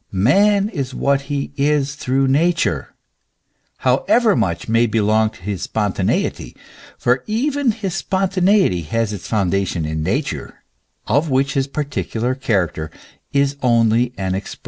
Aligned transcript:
Man 0.31 0.69
is 0.69 0.95
what 0.95 1.21
he 1.29 1.51
is 1.57 1.93
through 1.93 2.27
Nature, 2.27 2.95
however 3.85 4.35
much 4.35 4.67
may 4.67 4.87
belong 4.87 5.29
to 5.29 5.41
his 5.43 5.61
spon 5.61 5.93
taneity; 5.93 6.57
for 6.97 7.23
even 7.27 7.69
his 7.71 7.93
spontaneity 7.93 8.81
has 8.81 9.13
its 9.13 9.27
foundation 9.27 9.85
in 9.85 10.01
Nature, 10.01 10.63
of 11.05 11.29
which 11.29 11.53
his 11.53 11.67
particular 11.67 12.33
character 12.33 12.89
is 13.31 13.57
only 13.61 14.11
an 14.17 14.33
expression. 14.33 14.59